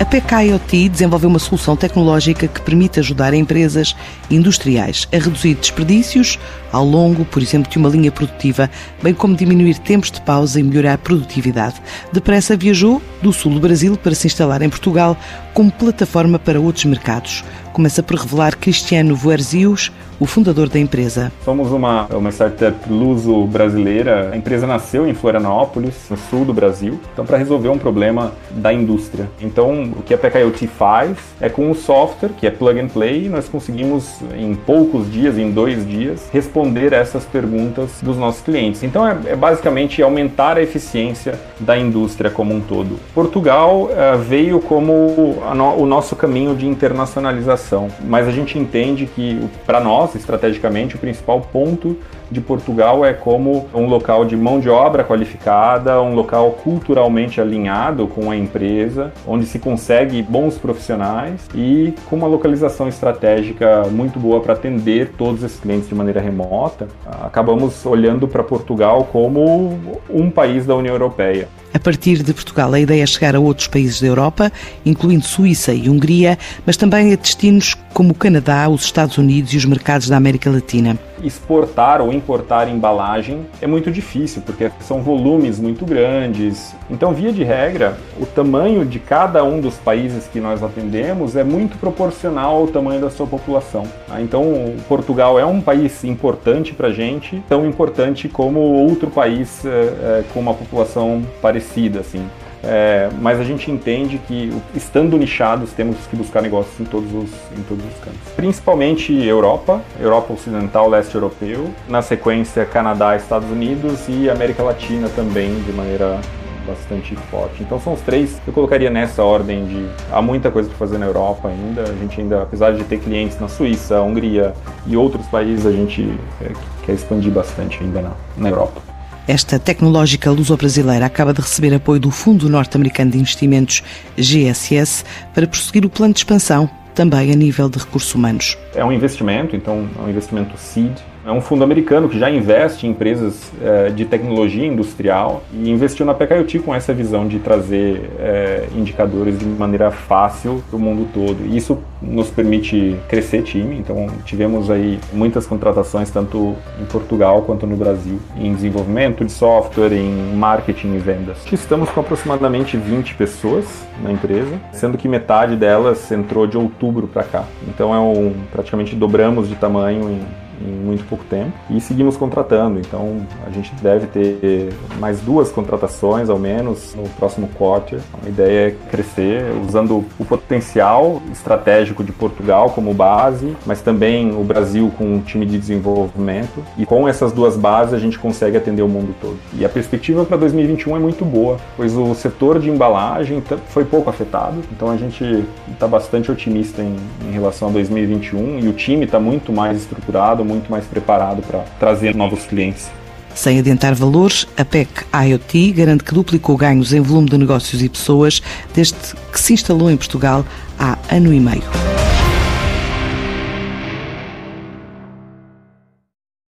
[0.00, 3.96] A PKIoT desenvolveu uma solução tecnológica que permite ajudar empresas
[4.30, 6.38] industriais a reduzir desperdícios
[6.70, 8.70] ao longo, por exemplo, de uma linha produtiva,
[9.02, 11.82] bem como diminuir tempos de pausa e melhorar a produtividade.
[12.12, 15.16] Depressa viajou do sul do Brasil para se instalar em Portugal
[15.52, 17.42] como plataforma para outros mercados.
[17.78, 21.30] Começa por revelar Cristiano Voerzius, o fundador da empresa.
[21.44, 24.30] Somos uma, uma startup luso-brasileira.
[24.32, 28.72] A empresa nasceu em Florianópolis, no sul do Brasil, então para resolver um problema da
[28.72, 29.30] indústria.
[29.40, 33.28] Então, o que a PKIoT faz é com o software, que é plug and play,
[33.28, 38.82] nós conseguimos em poucos dias, em dois dias, responder essas perguntas dos nossos clientes.
[38.82, 42.98] Então, é, é basicamente aumentar a eficiência da indústria como um todo.
[43.14, 47.67] Portugal uh, veio como no, o nosso caminho de internacionalização,
[48.04, 51.96] mas a gente entende que para nós estrategicamente, o principal ponto
[52.30, 58.06] de Portugal é como um local de mão de obra qualificada, um local culturalmente alinhado
[58.06, 64.40] com a empresa, onde se consegue bons profissionais e com uma localização estratégica muito boa
[64.40, 66.88] para atender todos esses clientes de maneira remota.
[67.22, 69.78] Acabamos olhando para Portugal como
[70.10, 71.48] um país da União Europeia.
[71.72, 74.50] A partir de Portugal, a ideia é chegar a outros países da Europa,
[74.86, 79.56] incluindo Suíça e Hungria, mas também a destinos como o Canadá, os Estados Unidos e
[79.56, 80.96] os mercados da América Latina.
[81.22, 86.74] Exportar ou importar embalagem é muito difícil, porque são volumes muito grandes.
[86.88, 91.42] Então, via de regra, o tamanho de cada um dos países que nós atendemos é
[91.42, 93.84] muito proporcional ao tamanho da sua população.
[94.06, 94.22] Tá?
[94.22, 99.68] Então, Portugal é um país importante para a gente, tão importante como outro país é,
[99.68, 101.57] é, com uma população parecida,
[102.00, 102.26] assim.
[102.62, 107.30] É, mas a gente entende que, estando nichados, temos que buscar negócios em todos os,
[107.56, 108.20] em todos os campos.
[108.34, 115.54] Principalmente Europa, Europa Ocidental, Leste Europeu, na sequência Canadá, Estados Unidos e América Latina também,
[115.62, 116.20] de maneira
[116.66, 117.62] bastante forte.
[117.62, 121.06] Então são os três, eu colocaria nessa ordem de há muita coisa para fazer na
[121.06, 121.82] Europa ainda.
[121.82, 124.52] A gente ainda, apesar de ter clientes na Suíça, Hungria
[124.86, 126.50] e outros países, a gente é,
[126.84, 128.97] quer expandir bastante ainda na, na Europa.
[129.28, 133.82] Esta tecnológica luso-brasileira acaba de receber apoio do Fundo Norte-Americano de Investimentos,
[134.16, 138.56] GSS, para prosseguir o plano de expansão, também a nível de recursos humanos.
[138.74, 140.96] É um investimento, então é um investimento seed,
[141.28, 146.06] é um fundo americano que já investe em empresas é, de tecnologia industrial e investiu
[146.06, 151.06] na PKIoT com essa visão de trazer é, indicadores de maneira fácil para o mundo
[151.12, 151.44] todo.
[151.46, 157.66] E isso nos permite crescer time, então tivemos aí muitas contratações tanto em Portugal quanto
[157.66, 161.36] no Brasil em desenvolvimento de software, em marketing e vendas.
[161.52, 163.66] Estamos com aproximadamente 20 pessoas
[164.02, 167.44] na empresa, sendo que metade delas entrou de outubro para cá.
[167.66, 172.78] Então é um praticamente dobramos de tamanho em em muito pouco tempo e seguimos contratando.
[172.78, 178.00] Então a gente deve ter mais duas contratações ao menos no próximo quarter.
[178.24, 184.44] A ideia é crescer usando o potencial estratégico de Portugal como base, mas também o
[184.44, 188.82] Brasil com um time de desenvolvimento e com essas duas bases a gente consegue atender
[188.82, 189.36] o mundo todo.
[189.54, 194.10] E a perspectiva para 2021 é muito boa, pois o setor de embalagem foi pouco
[194.10, 196.96] afetado, então a gente está bastante otimista em,
[197.28, 201.60] em relação a 2021 e o time está muito mais estruturado, muito mais preparado para
[201.78, 202.90] trazer novos clientes.
[203.34, 204.88] Sem adiantar valores, a PEC
[205.28, 208.42] IoT garante que duplicou ganhos em volume de negócios e pessoas
[208.74, 208.96] desde
[209.32, 210.44] que se instalou em Portugal
[210.78, 211.87] há ano e meio.